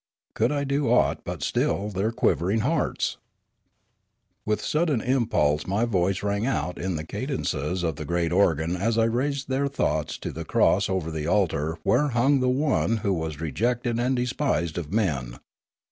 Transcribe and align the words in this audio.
Could 0.33 0.51
I 0.51 0.63
do 0.63 0.89
aught 0.89 1.23
but 1.23 1.43
still 1.43 1.89
their 1.89 2.11
quivering 2.11 2.61
hearts? 2.61 3.17
With 4.47 4.59
sudden 4.65 4.99
impulse 4.99 5.67
my 5.67 5.85
voice 5.85 6.23
rang 6.23 6.47
out 6.47 6.79
in 6.79 6.95
the 6.95 7.03
cadences 7.03 7.83
of 7.83 7.97
the 7.97 8.03
great 8.05 8.31
organ 8.31 8.75
as 8.75 8.97
I 8.97 9.03
raised 9.03 9.47
their 9.47 9.67
thoughts 9.67 10.17
to 10.17 10.31
the 10.31 10.43
cross 10.43 10.89
over 10.89 11.11
the 11.11 11.27
altar 11.27 11.77
where 11.83 12.07
hung 12.07 12.39
the 12.39 12.49
One 12.49 12.97
who 13.05 13.19
My 13.19 13.25
Education 13.27 13.27
17 13.27 13.27
was 13.27 13.41
rejected 13.41 13.99
and 13.99 14.15
despised 14.15 14.77
of 14.79 14.91
men. 14.91 15.37